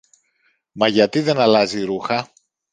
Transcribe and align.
Μα 0.71 0.87
γιατί 0.87 1.19
δεν 1.19 1.39
αλλάζει 1.39 1.83
ρούχα; 1.83 2.31